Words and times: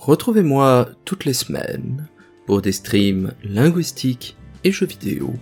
Retrouvez-moi 0.00 0.88
toutes 1.04 1.26
les 1.26 1.34
semaines 1.34 2.08
pour 2.46 2.62
des 2.62 2.72
streams 2.72 3.34
linguistiques 3.44 4.34
et 4.64 4.72
jeux 4.72 4.86
vidéo 4.86 5.34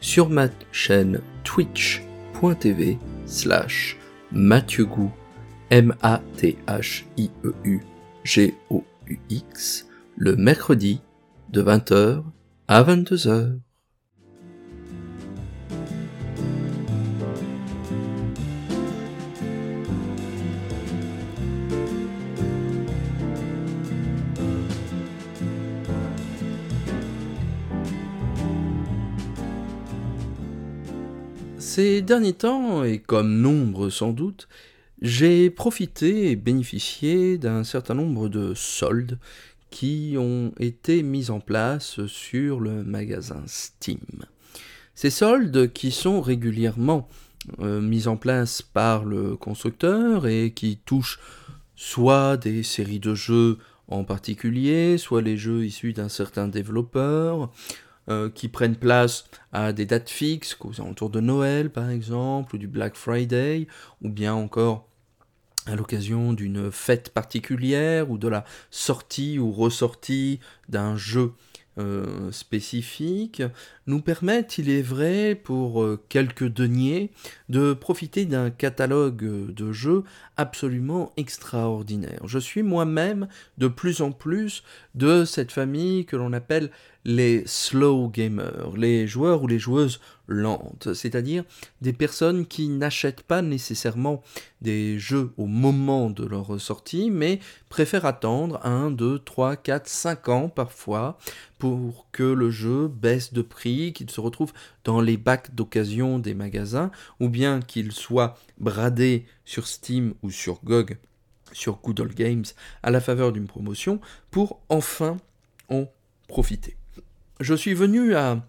sur 0.00 0.30
ma 0.30 0.46
chaîne 0.70 1.20
twitch.tv 1.42 2.96
slash 3.26 3.96
mathieu 4.30 4.86
M-A-T-H-I-E-U 5.70 6.20
G-O-U-X 8.22 9.88
le 10.16 10.36
mercredi 10.36 11.00
de 11.50 11.62
20h 11.64 12.22
à 12.68 12.84
22h. 12.84 13.58
Ces 31.74 32.02
derniers 32.02 32.34
temps, 32.34 32.84
et 32.84 33.00
comme 33.00 33.40
nombre 33.40 33.90
sans 33.90 34.12
doute, 34.12 34.46
j'ai 35.02 35.50
profité 35.50 36.30
et 36.30 36.36
bénéficié 36.36 37.36
d'un 37.36 37.64
certain 37.64 37.94
nombre 37.94 38.28
de 38.28 38.54
soldes 38.54 39.18
qui 39.70 40.14
ont 40.16 40.52
été 40.60 41.02
mis 41.02 41.30
en 41.30 41.40
place 41.40 42.06
sur 42.06 42.60
le 42.60 42.84
magasin 42.84 43.42
Steam. 43.48 43.98
Ces 44.94 45.10
soldes 45.10 45.72
qui 45.72 45.90
sont 45.90 46.20
régulièrement 46.20 47.08
euh, 47.58 47.80
mis 47.80 48.06
en 48.06 48.16
place 48.16 48.62
par 48.62 49.04
le 49.04 49.34
constructeur 49.34 50.28
et 50.28 50.52
qui 50.52 50.78
touchent 50.86 51.18
soit 51.74 52.36
des 52.36 52.62
séries 52.62 53.00
de 53.00 53.16
jeux 53.16 53.58
en 53.88 54.04
particulier, 54.04 54.96
soit 54.96 55.22
les 55.22 55.36
jeux 55.36 55.64
issus 55.64 55.92
d'un 55.92 56.08
certain 56.08 56.46
développeur, 56.46 57.50
euh, 58.08 58.30
qui 58.30 58.48
prennent 58.48 58.76
place 58.76 59.24
à 59.52 59.72
des 59.72 59.86
dates 59.86 60.10
fixes, 60.10 60.56
aux 60.60 60.80
alentours 60.80 61.10
de 61.10 61.20
Noël 61.20 61.70
par 61.70 61.90
exemple, 61.90 62.56
ou 62.56 62.58
du 62.58 62.68
Black 62.68 62.96
Friday, 62.96 63.66
ou 64.02 64.08
bien 64.08 64.34
encore 64.34 64.88
à 65.66 65.76
l'occasion 65.76 66.32
d'une 66.32 66.70
fête 66.70 67.10
particulière 67.10 68.10
ou 68.10 68.18
de 68.18 68.28
la 68.28 68.44
sortie 68.70 69.38
ou 69.38 69.50
ressortie 69.52 70.40
d'un 70.68 70.96
jeu 70.96 71.32
euh, 71.76 72.30
spécifiques 72.30 73.42
nous 73.88 74.00
permettent, 74.00 74.58
il 74.58 74.70
est 74.70 74.82
vrai, 74.82 75.34
pour 75.34 75.82
euh, 75.82 76.00
quelques 76.08 76.46
deniers, 76.46 77.10
de 77.48 77.72
profiter 77.72 78.26
d'un 78.26 78.50
catalogue 78.50 79.52
de 79.52 79.72
jeux 79.72 80.04
absolument 80.36 81.12
extraordinaire. 81.16 82.20
Je 82.26 82.38
suis 82.38 82.62
moi-même 82.62 83.26
de 83.58 83.66
plus 83.66 84.02
en 84.02 84.12
plus 84.12 84.62
de 84.94 85.24
cette 85.24 85.50
famille 85.50 86.06
que 86.06 86.14
l'on 86.14 86.32
appelle 86.32 86.70
les 87.04 87.42
slow 87.46 88.08
gamers, 88.08 88.72
les 88.76 89.06
joueurs 89.06 89.42
ou 89.42 89.46
les 89.46 89.58
joueuses 89.58 90.00
lentes, 90.26 90.94
c'est-à-dire 90.94 91.44
des 91.82 91.92
personnes 91.92 92.46
qui 92.46 92.68
n'achètent 92.68 93.22
pas 93.22 93.42
nécessairement 93.42 94.22
des 94.62 94.98
jeux 94.98 95.32
au 95.36 95.46
moment 95.46 96.08
de 96.08 96.24
leur 96.24 96.58
sortie, 96.58 97.10
mais 97.10 97.40
préfèrent 97.68 98.06
attendre 98.06 98.64
1, 98.64 98.90
2, 98.90 99.18
3, 99.18 99.56
4, 99.56 99.86
5 99.86 100.28
ans 100.30 100.48
parfois 100.48 101.18
pour 101.58 102.06
que 102.10 102.22
le 102.22 102.50
jeu 102.50 102.88
baisse 102.88 103.34
de 103.34 103.42
prix, 103.42 103.92
qu'il 103.92 104.10
se 104.10 104.20
retrouve 104.20 104.52
dans 104.84 105.02
les 105.02 105.18
bacs 105.18 105.54
d'occasion 105.54 106.18
des 106.18 106.34
magasins, 106.34 106.90
ou 107.20 107.28
bien 107.28 107.60
qu'il 107.60 107.92
soit 107.92 108.38
bradé 108.58 109.26
sur 109.44 109.66
Steam 109.66 110.14
ou 110.22 110.30
sur 110.30 110.64
GOG, 110.64 110.96
sur 111.52 111.80
Good 111.82 112.14
Games, 112.14 112.44
à 112.82 112.90
la 112.90 113.00
faveur 113.00 113.32
d'une 113.32 113.46
promotion, 113.46 114.00
pour 114.30 114.60
enfin 114.70 115.18
en 115.68 115.86
profiter. 116.28 116.76
Je 117.40 117.54
suis 117.54 117.74
venu 117.74 118.14
à 118.14 118.46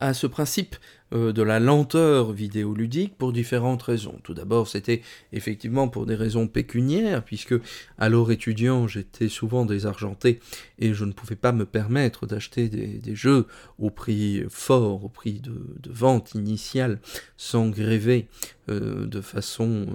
à 0.00 0.14
ce 0.14 0.26
principe 0.26 0.76
euh, 1.12 1.32
de 1.32 1.42
la 1.42 1.60
lenteur 1.60 2.32
vidéoludique 2.32 3.16
pour 3.16 3.32
différentes 3.32 3.82
raisons. 3.82 4.18
Tout 4.22 4.34
d'abord, 4.34 4.68
c'était 4.68 5.02
effectivement 5.32 5.88
pour 5.88 6.06
des 6.06 6.14
raisons 6.14 6.48
pécuniaires, 6.48 7.24
puisque 7.24 7.54
alors 7.98 8.30
étudiant, 8.30 8.86
j'étais 8.86 9.28
souvent 9.28 9.64
désargenté 9.64 10.40
et 10.78 10.92
je 10.92 11.04
ne 11.04 11.12
pouvais 11.12 11.36
pas 11.36 11.52
me 11.52 11.64
permettre 11.64 12.26
d'acheter 12.26 12.68
des, 12.68 13.14
jeux 13.14 13.46
au 13.78 13.90
prix 13.90 14.44
fort, 14.48 15.04
au 15.04 15.08
prix 15.08 15.40
de, 15.40 15.54
vente 15.88 16.34
initiale, 16.34 17.00
sans 17.36 17.68
gréver 17.68 18.28
euh, 18.68 19.06
de 19.06 19.20
façon 19.20 19.86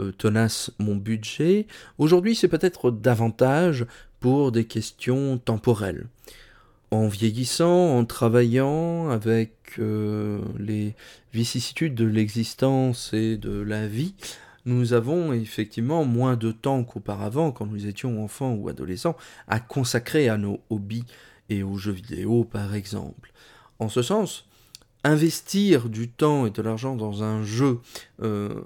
euh, 0.00 0.12
tenace 0.12 0.72
mon 0.78 0.96
budget. 0.96 1.66
Aujourd'hui, 1.98 2.34
c'est 2.34 2.48
peut-être 2.48 2.90
davantage 2.90 3.86
pour 4.18 4.52
des 4.52 4.64
questions 4.64 5.38
temporelles 5.38 6.08
en 6.90 7.06
vieillissant, 7.08 7.96
en 7.98 8.04
travaillant 8.04 9.10
avec 9.10 9.52
euh, 9.78 10.40
les 10.58 10.94
vicissitudes 11.32 11.94
de 11.94 12.04
l'existence 12.04 13.12
et 13.12 13.36
de 13.36 13.60
la 13.60 13.86
vie, 13.86 14.14
nous 14.66 14.92
avons 14.92 15.32
effectivement 15.32 16.04
moins 16.04 16.36
de 16.36 16.52
temps 16.52 16.84
qu'auparavant, 16.84 17.52
quand 17.52 17.66
nous 17.66 17.86
étions 17.86 18.22
enfants 18.22 18.54
ou 18.54 18.68
adolescents, 18.68 19.16
à 19.48 19.60
consacrer 19.60 20.28
à 20.28 20.36
nos 20.36 20.60
hobbies 20.68 21.04
et 21.48 21.62
aux 21.62 21.76
jeux 21.76 21.92
vidéo 21.92 22.44
par 22.44 22.74
exemple. 22.74 23.32
En 23.78 23.88
ce 23.88 24.02
sens, 24.02 24.48
investir 25.04 25.88
du 25.88 26.08
temps 26.08 26.46
et 26.46 26.50
de 26.50 26.62
l'argent 26.62 26.96
dans 26.96 27.22
un 27.22 27.42
jeu 27.42 27.80
euh, 28.22 28.60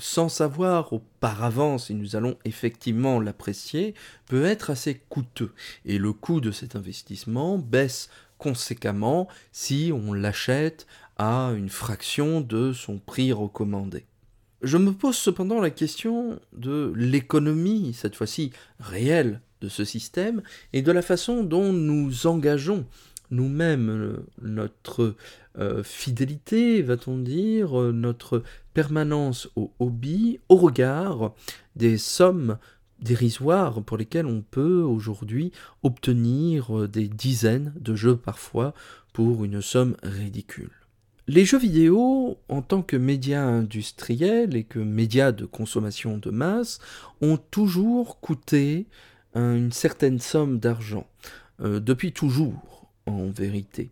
sans 0.00 0.28
savoir 0.28 0.92
auparavant 0.92 1.78
si 1.78 1.94
nous 1.94 2.16
allons 2.16 2.36
effectivement 2.44 3.20
l'apprécier, 3.20 3.94
peut 4.26 4.44
être 4.44 4.70
assez 4.70 5.00
coûteux. 5.08 5.52
Et 5.84 5.98
le 5.98 6.12
coût 6.12 6.40
de 6.40 6.50
cet 6.50 6.74
investissement 6.74 7.58
baisse 7.58 8.10
conséquemment 8.38 9.28
si 9.52 9.92
on 9.94 10.12
l'achète 10.12 10.86
à 11.18 11.52
une 11.56 11.68
fraction 11.68 12.40
de 12.40 12.72
son 12.72 12.98
prix 12.98 13.32
recommandé. 13.32 14.06
Je 14.62 14.76
me 14.76 14.92
pose 14.92 15.16
cependant 15.16 15.60
la 15.60 15.70
question 15.70 16.38
de 16.52 16.92
l'économie, 16.96 17.94
cette 17.94 18.16
fois-ci 18.16 18.50
réelle, 18.78 19.40
de 19.60 19.68
ce 19.68 19.84
système 19.84 20.42
et 20.72 20.82
de 20.82 20.92
la 20.92 21.02
façon 21.02 21.42
dont 21.42 21.72
nous 21.72 22.26
engageons 22.26 22.86
nous-mêmes 23.30 23.88
euh, 23.88 24.26
notre 24.42 25.14
euh, 25.58 25.82
fidélité, 25.82 26.82
va-t-on 26.82 27.18
dire, 27.18 27.80
euh, 27.80 27.92
notre 27.92 28.42
permanence 28.74 29.48
au 29.56 29.72
hobby 29.78 30.40
au 30.48 30.56
regard 30.56 31.32
des 31.76 31.98
sommes 31.98 32.58
dérisoires 33.00 33.82
pour 33.82 33.96
lesquelles 33.96 34.26
on 34.26 34.42
peut 34.42 34.82
aujourd'hui 34.82 35.52
obtenir 35.82 36.88
des 36.88 37.08
dizaines 37.08 37.72
de 37.80 37.94
jeux 37.94 38.16
parfois 38.16 38.74
pour 39.12 39.44
une 39.44 39.62
somme 39.62 39.96
ridicule. 40.02 40.70
Les 41.26 41.44
jeux 41.44 41.58
vidéo, 41.58 42.38
en 42.48 42.60
tant 42.60 42.82
que 42.82 42.96
médias 42.96 43.44
industriels 43.44 44.54
et 44.54 44.64
que 44.64 44.78
médias 44.78 45.32
de 45.32 45.46
consommation 45.46 46.18
de 46.18 46.30
masse, 46.30 46.78
ont 47.22 47.38
toujours 47.38 48.20
coûté 48.20 48.86
une 49.34 49.72
certaine 49.72 50.18
somme 50.18 50.58
d'argent, 50.58 51.06
depuis 51.60 52.12
toujours 52.12 52.79
en 53.10 53.30
vérité. 53.30 53.90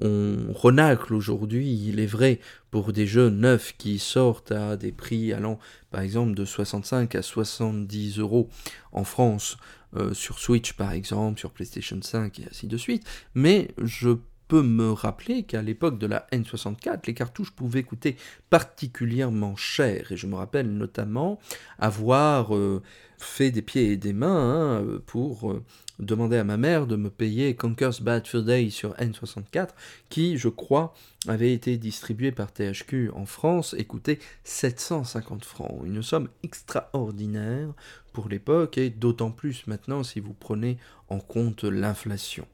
On 0.00 0.52
renacle 0.52 1.12
aujourd'hui, 1.12 1.74
il 1.88 1.98
est 1.98 2.06
vrai, 2.06 2.38
pour 2.70 2.92
des 2.92 3.06
jeux 3.06 3.30
neufs 3.30 3.74
qui 3.76 3.98
sortent 3.98 4.52
à 4.52 4.76
des 4.76 4.92
prix 4.92 5.32
allant 5.32 5.58
par 5.90 6.02
exemple 6.02 6.34
de 6.34 6.44
65 6.44 7.16
à 7.16 7.22
70 7.22 8.20
euros 8.20 8.48
en 8.92 9.02
France, 9.02 9.56
euh, 9.96 10.14
sur 10.14 10.38
Switch 10.38 10.74
par 10.74 10.92
exemple, 10.92 11.40
sur 11.40 11.50
PlayStation 11.50 11.98
5 12.00 12.38
et 12.38 12.44
ainsi 12.48 12.68
de 12.68 12.76
suite, 12.76 13.04
mais 13.34 13.68
je 13.82 14.10
peux 14.48 14.62
me 14.62 14.90
rappeler 14.90 15.42
qu'à 15.44 15.62
l'époque 15.62 15.98
de 15.98 16.06
la 16.06 16.26
N64, 16.32 17.00
les 17.06 17.14
cartouches 17.14 17.52
pouvaient 17.52 17.82
coûter 17.82 18.16
particulièrement 18.50 19.54
cher, 19.56 20.10
et 20.10 20.16
je 20.16 20.26
me 20.26 20.34
rappelle 20.34 20.70
notamment 20.70 21.38
avoir 21.78 22.56
euh, 22.56 22.82
fait 23.18 23.50
des 23.50 23.62
pieds 23.62 23.92
et 23.92 23.96
des 23.96 24.14
mains 24.14 24.78
hein, 24.78 25.00
pour 25.06 25.52
euh, 25.52 25.62
demander 25.98 26.38
à 26.38 26.44
ma 26.44 26.56
mère 26.56 26.86
de 26.86 26.96
me 26.96 27.10
payer 27.10 27.54
Conker's 27.54 28.00
Bad 28.00 28.26
Fur 28.26 28.42
Day 28.42 28.70
sur 28.70 28.94
N64, 28.94 29.70
qui, 30.08 30.38
je 30.38 30.48
crois, 30.48 30.94
avait 31.26 31.52
été 31.52 31.76
distribué 31.76 32.32
par 32.32 32.52
THQ 32.52 33.10
en 33.14 33.26
France 33.26 33.74
et 33.76 33.84
coûtait 33.84 34.18
750 34.44 35.44
francs. 35.44 35.82
Une 35.84 36.02
somme 36.02 36.28
extraordinaire 36.42 37.68
pour 38.12 38.28
l'époque 38.28 38.78
et 38.78 38.90
d'autant 38.90 39.30
plus 39.30 39.66
maintenant 39.66 40.02
si 40.02 40.20
vous 40.20 40.34
prenez 40.34 40.78
en 41.08 41.18
compte 41.18 41.64
l'inflation 41.64 42.46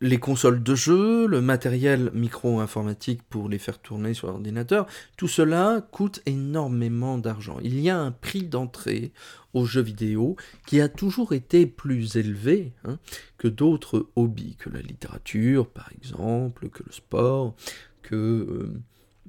les 0.00 0.18
consoles 0.18 0.62
de 0.62 0.74
jeu, 0.74 1.26
le 1.26 1.40
matériel 1.40 2.10
micro-informatique 2.12 3.22
pour 3.30 3.48
les 3.48 3.58
faire 3.58 3.78
tourner 3.78 4.12
sur 4.14 4.28
l'ordinateur, 4.28 4.86
tout 5.16 5.28
cela 5.28 5.86
coûte 5.90 6.20
énormément 6.26 7.18
d'argent. 7.18 7.58
Il 7.62 7.80
y 7.80 7.88
a 7.88 7.98
un 7.98 8.10
prix 8.10 8.42
d'entrée 8.42 9.12
aux 9.54 9.64
jeux 9.64 9.82
vidéo 9.82 10.36
qui 10.66 10.80
a 10.80 10.88
toujours 10.88 11.32
été 11.32 11.66
plus 11.66 12.16
élevé 12.16 12.72
hein, 12.84 12.98
que 13.38 13.48
d'autres 13.48 14.08
hobbies, 14.16 14.56
que 14.58 14.68
la 14.68 14.80
littérature 14.80 15.66
par 15.66 15.90
exemple, 15.98 16.68
que 16.68 16.82
le 16.84 16.92
sport, 16.92 17.54
que 18.02 18.14
euh, 18.14 18.80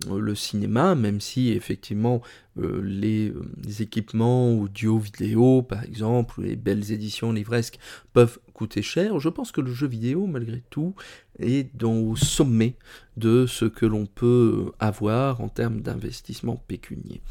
le 0.09 0.35
cinéma, 0.35 0.95
même 0.95 1.21
si 1.21 1.49
effectivement 1.49 2.21
euh, 2.59 2.81
les, 2.83 3.33
équipements 3.81 4.53
audio, 4.53 4.97
vidéo 4.97 5.61
par 5.61 5.83
exemple, 5.83 6.41
les 6.41 6.55
belles 6.55 6.91
éditions 6.91 7.31
livresques 7.31 7.79
peuvent 8.13 8.39
coûter 8.53 8.81
cher, 8.81 9.19
je 9.19 9.29
pense 9.29 9.51
que 9.51 9.61
le 9.61 9.71
jeu 9.71 9.87
vidéo, 9.87 10.27
malgré 10.27 10.63
tout, 10.69 10.95
est 11.39 11.83
au 11.83 12.15
sommet 12.15 12.75
de 13.17 13.45
ce 13.45 13.65
que 13.65 13.85
l'on 13.85 14.05
peut 14.05 14.71
avoir 14.79 15.41
en 15.41 15.49
termes 15.49 15.81
d'investissement 15.81 16.55
pécunier. 16.67 17.21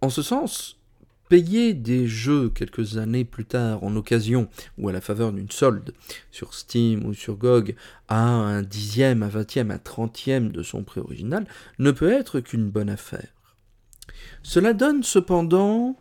En 0.00 0.10
ce 0.10 0.22
sens, 0.22 0.81
payer 1.32 1.72
des 1.72 2.06
jeux 2.06 2.50
quelques 2.50 2.98
années 2.98 3.24
plus 3.24 3.46
tard 3.46 3.84
en 3.84 3.96
occasion 3.96 4.50
ou 4.76 4.90
à 4.90 4.92
la 4.92 5.00
faveur 5.00 5.32
d'une 5.32 5.50
solde 5.50 5.94
sur 6.30 6.52
Steam 6.52 7.06
ou 7.06 7.14
sur 7.14 7.36
GOG 7.36 7.74
à 8.06 8.22
un 8.22 8.60
dixième, 8.60 9.22
un 9.22 9.28
vingtième, 9.28 9.70
un 9.70 9.78
trentième 9.78 10.52
de 10.52 10.62
son 10.62 10.84
prix 10.84 11.00
original 11.00 11.46
ne 11.78 11.90
peut 11.90 12.12
être 12.12 12.40
qu'une 12.40 12.68
bonne 12.68 12.90
affaire. 12.90 13.28
Cela 14.42 14.74
donne 14.74 15.02
cependant 15.02 15.96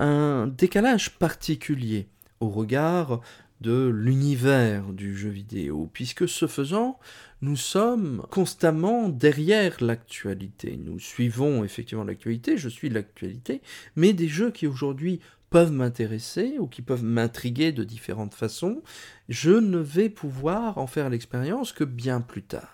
un 0.00 0.48
décalage 0.48 1.12
particulier 1.12 2.06
au 2.40 2.50
regard 2.50 3.22
de 3.60 3.86
l'univers 3.88 4.92
du 4.92 5.16
jeu 5.16 5.30
vidéo, 5.30 5.88
puisque 5.92 6.28
ce 6.28 6.46
faisant, 6.46 6.98
nous 7.40 7.56
sommes 7.56 8.24
constamment 8.30 9.08
derrière 9.08 9.76
l'actualité. 9.82 10.78
Nous 10.82 10.98
suivons 10.98 11.64
effectivement 11.64 12.04
l'actualité, 12.04 12.56
je 12.56 12.68
suis 12.68 12.88
l'actualité, 12.88 13.62
mais 13.96 14.12
des 14.12 14.28
jeux 14.28 14.50
qui 14.50 14.66
aujourd'hui 14.66 15.20
peuvent 15.50 15.72
m'intéresser 15.72 16.56
ou 16.58 16.66
qui 16.66 16.82
peuvent 16.82 17.04
m'intriguer 17.04 17.70
de 17.70 17.84
différentes 17.84 18.34
façons, 18.34 18.82
je 19.28 19.52
ne 19.52 19.78
vais 19.78 20.08
pouvoir 20.08 20.78
en 20.78 20.88
faire 20.88 21.10
l'expérience 21.10 21.72
que 21.72 21.84
bien 21.84 22.20
plus 22.20 22.42
tard. 22.42 22.73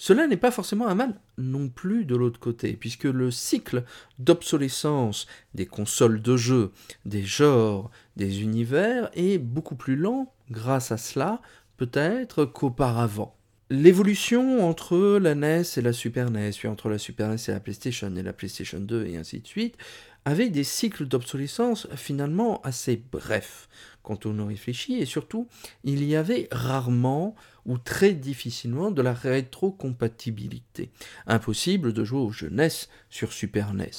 Cela 0.00 0.28
n'est 0.28 0.36
pas 0.36 0.52
forcément 0.52 0.86
un 0.86 0.94
mal 0.94 1.20
non 1.38 1.68
plus 1.68 2.04
de 2.04 2.14
l'autre 2.14 2.38
côté, 2.38 2.74
puisque 2.74 3.02
le 3.02 3.32
cycle 3.32 3.82
d'obsolescence 4.20 5.26
des 5.54 5.66
consoles 5.66 6.22
de 6.22 6.36
jeux, 6.36 6.70
des 7.04 7.24
genres, 7.24 7.90
des 8.14 8.42
univers 8.42 9.10
est 9.14 9.38
beaucoup 9.38 9.74
plus 9.74 9.96
lent 9.96 10.32
grâce 10.52 10.92
à 10.92 10.98
cela, 10.98 11.42
peut-être 11.78 12.44
qu'auparavant. 12.44 13.34
L'évolution 13.70 14.64
entre 14.68 15.18
la 15.18 15.34
NES 15.34 15.64
et 15.76 15.80
la 15.80 15.92
Super 15.92 16.30
NES, 16.30 16.52
puis 16.56 16.68
entre 16.68 16.88
la 16.88 16.98
Super 16.98 17.28
NES 17.30 17.36
et 17.48 17.50
la 17.50 17.58
PlayStation 17.58 18.14
et 18.14 18.22
la 18.22 18.32
PlayStation 18.32 18.78
2 18.78 19.04
et 19.04 19.16
ainsi 19.16 19.40
de 19.40 19.48
suite, 19.48 19.74
avait 20.28 20.50
des 20.50 20.64
cycles 20.64 21.06
d'obsolescence 21.06 21.88
finalement 21.96 22.60
assez 22.62 23.02
brefs 23.10 23.68
quand 24.02 24.26
on 24.26 24.38
y 24.38 24.48
réfléchit, 24.48 24.98
et 24.98 25.06
surtout, 25.06 25.48
il 25.84 26.04
y 26.04 26.16
avait 26.16 26.48
rarement 26.52 27.34
ou 27.66 27.78
très 27.78 28.12
difficilement 28.12 28.90
de 28.90 29.02
la 29.02 29.12
rétrocompatibilité. 29.12 30.90
Impossible 31.26 31.92
de 31.92 32.04
jouer 32.04 32.20
aux 32.20 32.30
jeux 32.30 32.50
NES 32.50 32.68
sur 33.10 33.32
Super 33.32 33.72
NES, 33.74 33.90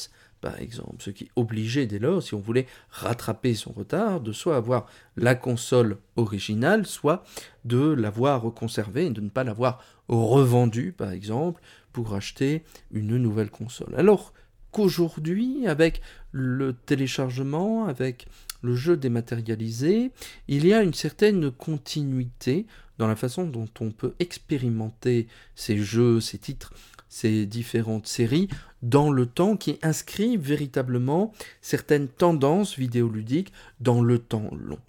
par 0.42 0.60
exemple, 0.60 0.96
ce 1.00 1.10
qui 1.10 1.30
obligeait 1.36 1.86
dès 1.86 2.00
lors, 2.00 2.24
si 2.24 2.34
on 2.34 2.40
voulait 2.40 2.68
rattraper 2.90 3.56
son 3.56 3.72
retard, 3.72 4.22
de 4.22 4.32
soit 4.32 4.56
avoir 4.56 4.88
la 5.18 5.36
console 5.36 5.98
originale, 6.16 6.86
soit 6.86 7.24
de 7.66 7.90
l'avoir 7.92 8.42
conservée 8.54 9.08
et 9.08 9.12
de 9.12 9.22
ne 9.22 9.30
pas 9.30 9.44
l'avoir 9.44 9.84
revendue, 10.08 10.92
par 10.92 11.12
exemple, 11.12 11.62
pour 11.92 12.14
acheter 12.14 12.64
une 12.92 13.18
nouvelle 13.18 13.50
console. 13.50 13.94
Alors 13.98 14.34
qu'aujourd'hui, 14.72 15.68
avec 15.68 16.02
le 16.32 16.74
téléchargement, 16.74 17.86
avec 17.86 18.28
le 18.62 18.76
jeu 18.76 18.98
dématérialisé, 18.98 20.12
il 20.48 20.66
y 20.66 20.74
a 20.74 20.84
une 20.84 20.94
certaine 20.94 21.52
continuité 21.52 22.66
dans 22.98 23.08
la 23.08 23.16
façon 23.16 23.46
dont 23.46 23.70
on 23.80 23.92
peut 23.92 24.14
expérimenter 24.20 25.28
ces 25.56 25.78
jeux, 25.78 26.20
ces 26.20 26.38
titres, 26.38 26.74
ces 27.08 27.46
différentes 27.46 28.08
séries 28.08 28.50
dans 28.82 29.12
le 29.12 29.26
temps 29.26 29.58
qui 29.58 29.80
inscrivent 29.82 30.42
véritablement 30.42 31.34
certaines 31.62 32.08
tendances 32.08 32.78
vidéoludiques 32.78 33.52
dans 33.80 34.02
le 34.02 34.20
temps 34.20 34.52
long. 34.56 34.80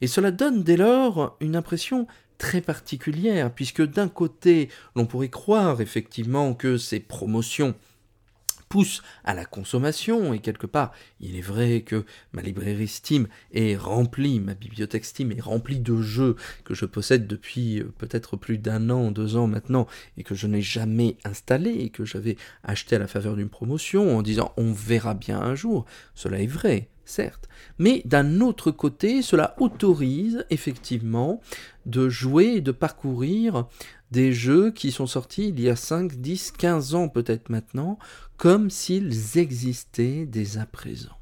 Et 0.00 0.06
cela 0.06 0.30
donne 0.30 0.62
dès 0.62 0.76
lors 0.76 1.36
une 1.40 1.56
impression 1.56 2.06
très 2.38 2.60
particulière, 2.60 3.52
puisque 3.52 3.82
d'un 3.82 4.08
côté, 4.08 4.68
l'on 4.94 5.06
pourrait 5.06 5.28
croire 5.28 5.80
effectivement 5.80 6.54
que 6.54 6.76
ces 6.76 7.00
promotions 7.00 7.74
pousse 8.68 9.02
à 9.24 9.34
la 9.34 9.44
consommation, 9.44 10.34
et 10.34 10.40
quelque 10.40 10.66
part, 10.66 10.92
il 11.20 11.36
est 11.36 11.42
vrai 11.42 11.82
que 11.82 12.04
ma 12.32 12.42
librairie 12.42 12.88
Steam 12.88 13.28
est 13.52 13.76
remplie, 13.76 14.40
ma 14.40 14.54
bibliothèque 14.54 15.04
Steam 15.04 15.32
est 15.32 15.40
remplie 15.40 15.80
de 15.80 15.96
jeux 16.00 16.36
que 16.64 16.74
je 16.74 16.84
possède 16.84 17.26
depuis 17.26 17.80
euh, 17.80 17.92
peut-être 17.98 18.36
plus 18.36 18.58
d'un 18.58 18.90
an, 18.90 19.10
deux 19.10 19.36
ans 19.36 19.46
maintenant, 19.46 19.86
et 20.16 20.22
que 20.22 20.34
je 20.34 20.46
n'ai 20.46 20.62
jamais 20.62 21.16
installé, 21.24 21.70
et 21.70 21.90
que 21.90 22.04
j'avais 22.04 22.36
acheté 22.64 22.96
à 22.96 22.98
la 22.98 23.06
faveur 23.06 23.36
d'une 23.36 23.48
promotion 23.48 24.16
en 24.16 24.22
disant 24.22 24.52
on 24.56 24.72
verra 24.72 25.14
bien 25.14 25.40
un 25.40 25.54
jour. 25.54 25.84
Cela 26.14 26.40
est 26.40 26.46
vrai, 26.46 26.88
certes. 27.04 27.48
Mais 27.78 28.02
d'un 28.04 28.40
autre 28.40 28.70
côté, 28.70 29.22
cela 29.22 29.54
autorise 29.58 30.44
effectivement 30.50 31.40
de 31.86 32.08
jouer 32.08 32.56
et 32.56 32.60
de 32.60 32.72
parcourir 32.72 33.66
des 34.16 34.32
jeux 34.32 34.70
qui 34.70 34.92
sont 34.92 35.06
sortis 35.06 35.50
il 35.50 35.60
y 35.60 35.68
a 35.68 35.76
5, 35.76 36.14
10, 36.14 36.52
15 36.52 36.94
ans 36.94 37.08
peut-être 37.10 37.50
maintenant, 37.50 37.98
comme 38.38 38.70
s'ils 38.70 39.36
existaient 39.36 40.24
dès 40.24 40.56
à 40.56 40.64
présent. 40.64 41.18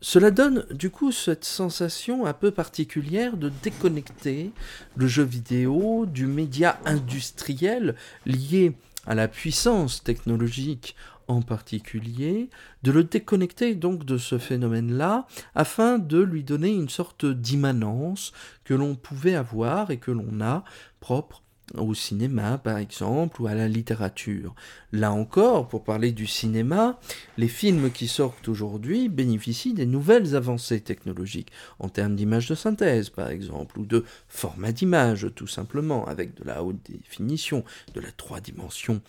Cela 0.00 0.30
donne 0.30 0.64
du 0.70 0.90
coup 0.90 1.10
cette 1.10 1.44
sensation 1.44 2.24
un 2.24 2.34
peu 2.34 2.52
particulière 2.52 3.36
de 3.36 3.50
déconnecter 3.64 4.52
le 4.94 5.08
jeu 5.08 5.24
vidéo 5.24 6.06
du 6.06 6.26
média 6.26 6.78
industriel 6.84 7.96
lié 8.26 8.76
à 9.08 9.16
la 9.16 9.26
puissance 9.26 10.04
technologique 10.04 10.94
en 11.26 11.42
particulier, 11.42 12.48
de 12.84 12.92
le 12.92 13.02
déconnecter 13.02 13.74
donc 13.74 14.04
de 14.04 14.18
ce 14.18 14.38
phénomène-là, 14.38 15.26
afin 15.56 15.98
de 15.98 16.18
lui 16.18 16.44
donner 16.44 16.70
une 16.70 16.88
sorte 16.88 17.26
d'immanence 17.26 18.32
que 18.62 18.74
l'on 18.74 18.94
pouvait 18.94 19.34
avoir 19.34 19.90
et 19.90 19.96
que 19.96 20.12
l'on 20.12 20.40
a 20.40 20.62
propre 21.00 21.42
au 21.76 21.94
cinéma 21.94 22.58
par 22.58 22.78
exemple, 22.78 23.42
ou 23.42 23.46
à 23.46 23.54
la 23.54 23.68
littérature. 23.68 24.54
Là 24.92 25.12
encore, 25.12 25.68
pour 25.68 25.84
parler 25.84 26.12
du 26.12 26.26
cinéma, 26.26 26.98
les 27.36 27.48
films 27.48 27.90
qui 27.90 28.08
sortent 28.08 28.48
aujourd'hui 28.48 29.08
bénéficient 29.08 29.74
des 29.74 29.86
nouvelles 29.86 30.34
avancées 30.34 30.80
technologiques, 30.80 31.52
en 31.78 31.88
termes 31.88 32.16
d'image 32.16 32.48
de 32.48 32.54
synthèse 32.54 33.10
par 33.10 33.28
exemple, 33.28 33.78
ou 33.78 33.86
de 33.86 34.04
format 34.28 34.72
d'image 34.72 35.28
tout 35.34 35.46
simplement, 35.46 36.06
avec 36.06 36.34
de 36.34 36.44
la 36.44 36.62
haute 36.62 36.78
définition, 36.88 37.64
de 37.94 38.00
la 38.00 38.12
trois 38.12 38.40
dimensions 38.40 39.00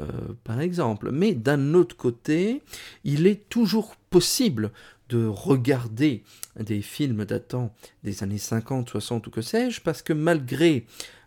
euh, 0.00 0.06
par 0.44 0.60
exemple. 0.60 1.10
Mais 1.12 1.34
d'un 1.34 1.74
autre 1.74 1.96
côté, 1.96 2.62
il 3.04 3.26
est 3.26 3.48
toujours 3.48 3.96
possible 4.10 4.70
de 5.08 5.26
regarder 5.26 6.22
des 6.58 6.82
films 6.82 7.24
datant 7.24 7.72
des 8.02 8.22
années 8.22 8.38
50, 8.38 8.90
60 8.90 9.26
ou 9.26 9.30
que 9.30 9.42
sais-je, 9.42 9.80
parce 9.80 10.02
que 10.02 10.12
malgré 10.12 10.86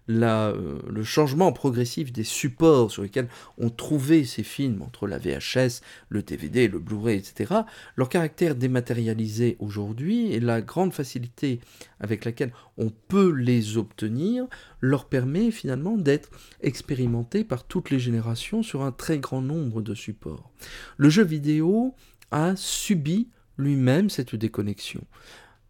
euh, 0.09 0.79
le 0.89 1.03
changement 1.03 1.51
progressif 1.51 2.11
des 2.11 2.23
supports 2.23 2.91
sur 2.91 3.03
lesquels 3.03 3.27
on 3.57 3.69
trouvait 3.69 4.23
ces 4.23 4.43
films, 4.43 4.81
entre 4.81 5.07
la 5.07 5.19
VHS, 5.19 5.81
le 6.09 6.23
DVD, 6.23 6.67
le 6.67 6.79
Blu-ray, 6.79 7.17
etc., 7.17 7.61
leur 7.95 8.09
caractère 8.09 8.55
dématérialisé 8.55 9.55
aujourd'hui 9.59 10.33
et 10.33 10.39
la 10.39 10.61
grande 10.61 10.93
facilité 10.93 11.59
avec 11.99 12.25
laquelle 12.25 12.53
on 12.77 12.89
peut 12.89 13.31
les 13.31 13.77
obtenir 13.77 14.47
leur 14.81 15.05
permet 15.05 15.51
finalement 15.51 15.97
d'être 15.97 16.29
expérimentés 16.61 17.43
par 17.43 17.63
toutes 17.65 17.91
les 17.91 17.99
générations 17.99 18.63
sur 18.63 18.81
un 18.81 18.91
très 18.91 19.19
grand 19.19 19.41
nombre 19.41 19.81
de 19.81 19.93
supports. 19.93 20.51
Le 20.97 21.09
jeu 21.09 21.23
vidéo 21.23 21.93
a 22.31 22.55
subi 22.55 23.29
lui-même 23.57 24.09
cette 24.09 24.35
déconnexion. 24.35 25.01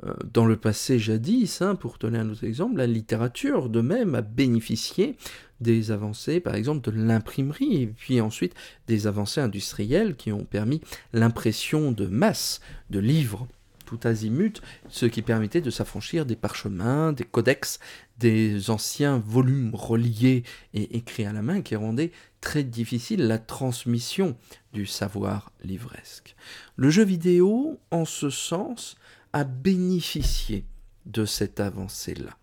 Euh, 0.05 0.13
dans 0.31 0.45
le 0.45 0.55
passé 0.55 0.97
jadis, 0.97 1.61
hein, 1.61 1.75
pour 1.75 1.97
donner 1.97 2.19
un 2.19 2.29
autre 2.29 2.45
exemple, 2.45 2.77
la 2.77 2.87
littérature 2.87 3.69
de 3.69 3.81
même 3.81 4.15
a 4.15 4.21
bénéficié 4.21 5.17
des 5.59 5.91
avancées, 5.91 6.39
par 6.39 6.55
exemple, 6.55 6.89
de 6.89 6.97
l'imprimerie, 6.97 7.83
et 7.83 7.87
puis 7.87 8.21
ensuite 8.21 8.53
des 8.87 9.07
avancées 9.07 9.41
industrielles 9.41 10.15
qui 10.15 10.31
ont 10.31 10.45
permis 10.45 10.79
l'impression 11.11 11.91
de 11.91 12.05
masse 12.05 12.61
de 12.89 12.99
livres 12.99 13.47
tout 13.89 14.07
azimut, 14.07 14.61
ce 14.87 15.07
qui 15.07 15.23
permettait 15.23 15.61
de 15.61 15.71
s'affranchir 15.71 16.27
des 16.27 16.35
parchemins, 16.35 17.11
des 17.11 17.23
codex, 17.23 17.79
des 18.19 18.69
anciens 18.69 19.17
volumes 19.17 19.73
reliés 19.73 20.43
et 20.75 20.95
écrits 20.95 21.25
à 21.25 21.33
la 21.33 21.41
main 21.41 21.61
qui 21.61 21.75
rendaient 21.75 22.11
très 22.39 22.63
difficile 22.63 23.27
la 23.27 23.39
transmission 23.39 24.37
du 24.73 24.85
savoir 24.85 25.51
livresque. 25.63 26.35
Le 26.75 26.91
jeu 26.91 27.03
vidéo, 27.03 27.79
en 27.89 28.05
ce 28.05 28.29
sens, 28.29 28.95
a 29.33 29.43
bénéficié 29.43 30.65
de 31.05 31.25
cette 31.25 31.59
avancée-là. 31.59 32.37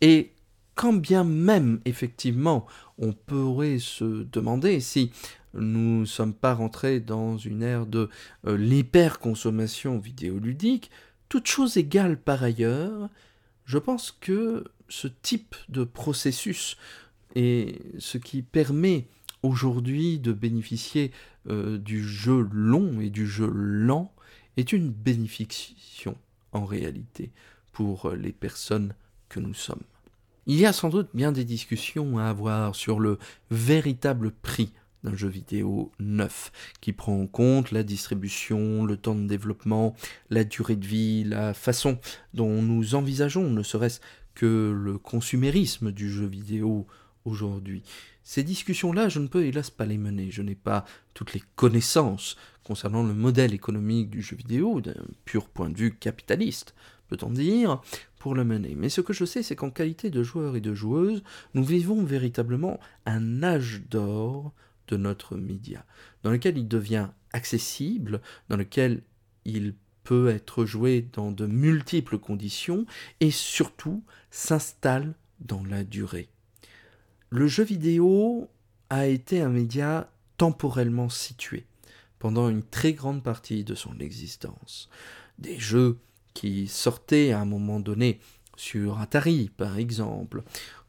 Et 0.00 0.32
quand 0.74 0.92
bien 0.92 1.24
même, 1.24 1.80
effectivement, 1.84 2.66
on 2.98 3.12
pourrait 3.12 3.78
se 3.78 4.24
demander 4.24 4.80
si 4.80 5.12
nous 5.54 6.00
ne 6.00 6.04
sommes 6.04 6.34
pas 6.34 6.54
rentrés 6.54 7.00
dans 7.00 7.38
une 7.38 7.62
ère 7.62 7.86
de 7.86 8.08
euh, 8.46 8.56
l'hyperconsommation 8.56 9.98
vidéoludique, 9.98 10.90
toute 11.28 11.46
chose 11.46 11.76
égale 11.76 12.16
par 12.16 12.42
ailleurs, 12.42 13.08
je 13.64 13.78
pense 13.78 14.10
que 14.10 14.64
ce 14.88 15.08
type 15.08 15.54
de 15.68 15.84
processus 15.84 16.76
est 17.34 17.80
ce 17.98 18.18
qui 18.18 18.42
permet 18.42 19.08
aujourd'hui 19.42 20.18
de 20.18 20.32
bénéficier 20.32 21.12
euh, 21.48 21.78
du 21.78 22.02
jeu 22.02 22.48
long 22.52 23.00
et 23.00 23.10
du 23.10 23.26
jeu 23.26 23.50
lent 23.52 24.13
est 24.56 24.72
une 24.72 24.90
bénéfiction 24.90 26.16
en 26.52 26.64
réalité 26.64 27.30
pour 27.72 28.10
les 28.10 28.32
personnes 28.32 28.94
que 29.28 29.40
nous 29.40 29.54
sommes. 29.54 29.82
Il 30.46 30.58
y 30.58 30.66
a 30.66 30.72
sans 30.72 30.90
doute 30.90 31.08
bien 31.14 31.32
des 31.32 31.44
discussions 31.44 32.18
à 32.18 32.26
avoir 32.26 32.74
sur 32.74 33.00
le 33.00 33.18
véritable 33.50 34.30
prix 34.30 34.72
d'un 35.02 35.14
jeu 35.14 35.28
vidéo 35.28 35.92
neuf, 35.98 36.50
qui 36.80 36.92
prend 36.92 37.20
en 37.20 37.26
compte 37.26 37.70
la 37.70 37.82
distribution, 37.82 38.84
le 38.84 38.96
temps 38.96 39.14
de 39.14 39.26
développement, 39.26 39.94
la 40.30 40.44
durée 40.44 40.76
de 40.76 40.86
vie, 40.86 41.24
la 41.24 41.54
façon 41.54 41.98
dont 42.32 42.62
nous 42.62 42.94
envisageons, 42.94 43.50
ne 43.50 43.62
serait-ce 43.62 44.00
que 44.34 44.74
le 44.74 44.98
consumérisme 44.98 45.92
du 45.92 46.10
jeu 46.10 46.26
vidéo 46.26 46.86
aujourd'hui. 47.24 47.82
Ces 48.24 48.42
discussions-là, 48.42 49.10
je 49.10 49.20
ne 49.20 49.28
peux 49.28 49.44
hélas 49.44 49.70
pas 49.70 49.84
les 49.84 49.98
mener. 49.98 50.30
Je 50.30 50.42
n'ai 50.42 50.54
pas 50.54 50.86
toutes 51.12 51.34
les 51.34 51.42
connaissances 51.56 52.36
concernant 52.64 53.02
le 53.02 53.12
modèle 53.12 53.52
économique 53.52 54.08
du 54.08 54.22
jeu 54.22 54.34
vidéo, 54.34 54.80
d'un 54.80 54.94
pur 55.26 55.48
point 55.48 55.68
de 55.68 55.76
vue 55.76 55.94
capitaliste, 55.94 56.74
peut-on 57.08 57.30
dire, 57.30 57.82
pour 58.18 58.34
le 58.34 58.44
mener. 58.44 58.74
Mais 58.74 58.88
ce 58.88 59.02
que 59.02 59.12
je 59.12 59.26
sais, 59.26 59.42
c'est 59.42 59.54
qu'en 59.54 59.70
qualité 59.70 60.08
de 60.08 60.22
joueurs 60.22 60.56
et 60.56 60.62
de 60.62 60.72
joueuses, 60.72 61.22
nous 61.52 61.62
vivons 61.62 62.02
véritablement 62.02 62.80
un 63.04 63.42
âge 63.42 63.82
d'or 63.90 64.54
de 64.88 64.96
notre 64.96 65.36
média, 65.36 65.84
dans 66.22 66.30
lequel 66.30 66.56
il 66.56 66.66
devient 66.66 67.08
accessible, 67.32 68.22
dans 68.48 68.56
lequel 68.56 69.02
il 69.44 69.74
peut 70.02 70.28
être 70.28 70.64
joué 70.64 71.08
dans 71.12 71.30
de 71.30 71.46
multiples 71.46 72.18
conditions 72.18 72.86
et 73.20 73.30
surtout 73.30 74.02
s'installe 74.30 75.14
dans 75.40 75.64
la 75.64 75.84
durée. 75.84 76.28
Le 77.36 77.48
jeu 77.48 77.64
vidéo 77.64 78.48
a 78.90 79.08
été 79.08 79.40
un 79.40 79.48
média 79.48 80.08
temporellement 80.36 81.08
situé 81.08 81.64
pendant 82.20 82.48
une 82.48 82.62
très 82.62 82.92
grande 82.92 83.24
partie 83.24 83.64
de 83.64 83.74
son 83.74 83.98
existence. 83.98 84.88
Des 85.40 85.58
jeux 85.58 85.98
qui 86.32 86.68
sortaient 86.68 87.32
à 87.32 87.40
un 87.40 87.44
moment 87.44 87.80
donné 87.80 88.20
sur 88.56 89.00
Atari, 89.00 89.50
par 89.56 89.78
exemple, 89.78 90.44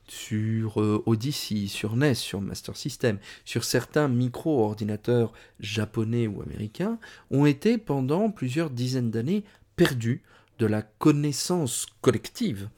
sur 0.08 0.80
euh, 0.80 1.02
Odyssey, 1.08 1.66
sur 1.66 1.96
NES, 1.96 2.14
sur 2.14 2.42
Master 2.42 2.78
System, 2.78 3.18
sur 3.44 3.64
certains 3.64 4.08
micro-ordinateurs 4.08 5.34
japonais 5.60 6.28
ou 6.28 6.44
américains, 6.44 7.00
ont 7.32 7.48
été 7.48 7.80
pendant 7.80 8.30
plusieurs 8.30 8.70
dizaines 8.70 9.10
d'années 9.10 9.46
perdus 9.78 10.22
de 10.60 10.68
la 10.68 10.84
connaissance 10.84 11.88
collective 12.02 12.70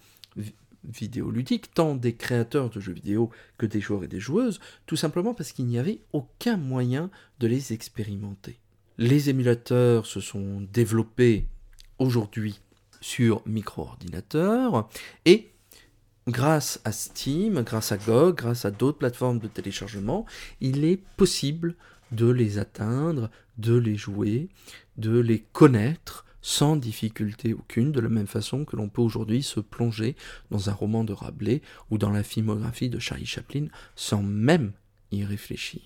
vidéoludique, 0.88 1.74
tant 1.74 1.96
des 1.96 2.16
créateurs 2.16 2.70
de 2.70 2.80
jeux 2.80 2.94
vidéo 2.94 3.30
que 3.58 3.66
des 3.66 3.82
joueurs 3.82 4.04
et 4.04 4.08
des 4.08 4.20
joueuses, 4.20 4.60
tout 4.86 4.96
simplement 4.96 5.34
parce 5.34 5.52
qu'il 5.52 5.66
n'y 5.66 5.80
avait 5.80 6.02
aucun 6.14 6.58
moyen 6.58 7.10
de 7.40 7.48
les 7.48 7.74
expérimenter. 7.74 8.60
Les 8.98 9.30
émulateurs 9.30 10.06
se 10.06 10.20
sont 10.20 10.66
développés 10.74 11.46
aujourd'hui 12.00 12.60
sur 13.02 13.42
micro-ordinateurs 13.46 14.90
et 15.26 15.52
grâce 16.28 16.82
à 16.84 16.92
Steam, 16.92 17.62
grâce 17.62 17.92
à 17.92 17.98
GOG, 17.98 18.36
grâce 18.36 18.66
à 18.66 18.72
d'autres 18.72 18.98
plateformes 18.98 19.40
de 19.40 19.48
téléchargement, 19.48 20.26
il 20.62 20.84
est 20.84 21.02
possible 21.16 21.76
de 22.12 22.30
les 22.30 22.58
atteindre, 22.58 23.30
de 23.58 23.76
les 23.76 23.96
jouer, 23.96 24.50
de 24.98 25.20
les 25.20 25.40
connaître 25.40 26.26
sans 26.48 26.78
difficulté 26.78 27.54
aucune, 27.54 27.92
de 27.92 28.00
la 28.00 28.08
même 28.08 28.26
façon 28.26 28.64
que 28.64 28.78
l'on 28.78 28.88
peut 28.88 29.02
aujourd'hui 29.02 29.44
se 29.44 29.60
plonger 29.60 30.16
dans 30.50 30.70
un 30.70 30.74
roman 30.74 31.04
de 31.04 31.12
Rabelais 31.12 31.62
ou 31.92 31.98
dans 31.98 32.10
la 32.10 32.24
filmographie 32.24 32.88
de 32.88 33.00
Charlie 33.00 33.26
Chaplin 33.26 33.66
sans 33.98 34.24
même 34.24 34.72
y 35.12 35.26
réfléchir. 35.26 35.82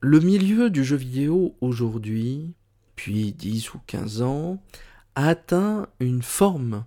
Le 0.00 0.18
milieu 0.18 0.70
du 0.70 0.82
jeu 0.82 0.96
vidéo 0.96 1.54
aujourd'hui, 1.60 2.52
puis 2.96 3.32
10 3.32 3.74
ou 3.74 3.80
15 3.86 4.22
ans, 4.22 4.60
a 5.14 5.28
atteint 5.28 5.86
une 6.00 6.22
forme 6.22 6.84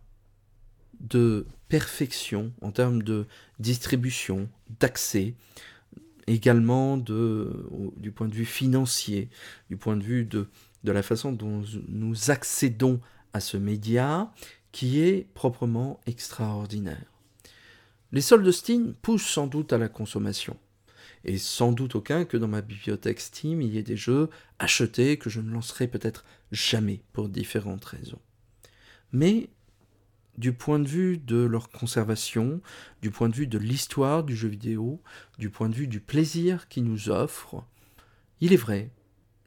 de 1.00 1.48
perfection 1.70 2.52
en 2.62 2.72
termes 2.72 3.02
de 3.02 3.28
distribution, 3.60 4.50
d'accès, 4.82 5.36
également 6.28 6.98
du 6.98 8.12
point 8.14 8.28
de 8.28 8.36
vue 8.36 8.44
financier, 8.44 9.30
du 9.70 9.78
point 9.78 9.96
de 9.96 10.04
vue 10.04 10.26
de 10.26 10.50
de 10.86 10.92
la 10.94 11.04
façon 11.04 11.34
dont 11.34 11.64
nous 11.90 12.32
accédons 12.32 13.02
à 13.34 13.42
ce 13.42 13.58
média 13.58 14.32
qui 14.72 15.02
est 15.02 15.28
proprement 15.34 16.00
extraordinaire. 16.06 17.12
Les 18.14 18.22
soldes 18.22 18.50
Steam 18.52 18.94
poussent 19.02 19.28
sans 19.28 19.48
doute 19.48 19.74
à 19.74 19.78
la 19.78 19.90
consommation. 19.90 20.58
Et 21.26 21.38
sans 21.38 21.72
doute 21.72 21.96
aucun 21.96 22.24
que 22.24 22.38
dans 22.38 22.48
ma 22.48 22.62
bibliothèque 22.62 23.20
Steam, 23.20 23.62
il 23.62 23.74
y 23.74 23.78
ait 23.78 23.84
des 23.84 23.98
jeux 23.98 24.30
achetés 24.60 25.18
que 25.18 25.30
je 25.30 25.42
ne 25.42 25.52
lancerai 25.52 25.88
peut-être 25.88 26.24
jamais 26.52 27.02
pour 27.14 27.28
différentes 27.28 27.84
raisons. 27.84 28.22
Mais 29.12 29.50
du 30.38 30.54
point 30.54 30.80
de 30.80 30.88
vue 30.88 31.18
de 31.18 31.38
leur 31.38 31.70
conservation, 31.70 32.62
du 33.02 33.10
point 33.10 33.30
de 33.30 33.36
vue 33.36 33.48
de 33.48 33.58
l'histoire 33.58 34.24
du 34.24 34.36
jeu 34.36 34.50
vidéo, 34.50 35.02
du 35.40 35.50
point 35.50 35.70
de 35.70 35.76
vue 35.76 35.88
du 35.88 36.00
plaisir 36.00 36.68
qu'ils 36.68 36.84
nous 36.84 37.10
offrent, 37.10 37.66
il 38.40 38.54
est 38.54 38.58
vrai 38.58 38.92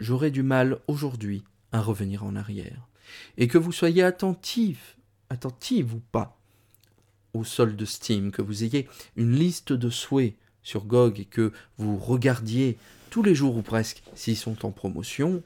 j'aurais 0.00 0.31
du 0.31 0.43
mal 0.43 0.78
aujourd'hui 0.87 1.43
à 1.73 1.81
revenir 1.81 2.25
en 2.25 2.37
arrière. 2.37 2.88
Et 3.37 3.49
que 3.49 3.59
vous 3.59 3.73
soyez 3.73 4.02
attentif, 4.02 4.97
attentive 5.31 5.95
ou 5.95 6.00
pas, 6.12 6.37
au 7.35 7.45
solde 7.45 7.85
Steam, 7.85 8.31
que 8.31 8.43
vous 8.43 8.64
ayez 8.64 8.88
une 9.17 9.35
liste 9.35 9.73
de 9.73 9.90
souhaits 9.90 10.35
sur 10.62 10.85
GOG 10.85 11.21
et 11.21 11.25
que 11.25 11.52
vous 11.78 11.97
regardiez 11.97 12.78
tous 13.11 13.23
les 13.23 13.35
jours 13.35 13.57
ou 13.57 13.62
presque 13.62 14.02
s'ils 14.14 14.37
sont 14.37 14.67
en 14.67 14.71
promotion, 14.71 15.43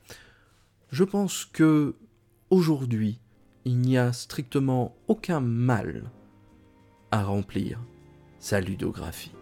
je 0.90 1.04
pense 1.04 1.44
que 1.44 1.94
aujourd'hui, 2.50 3.18
il 3.64 3.78
n'y 3.78 3.97
a 3.97 4.12
strictement 4.12 4.97
aucun 5.09 5.40
mal 5.40 6.11
à 7.11 7.23
remplir 7.23 7.78
sa 8.40 8.61
ludographie. 8.61 9.32